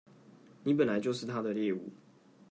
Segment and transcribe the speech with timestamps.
[0.63, 1.93] 你本來就是他的獵物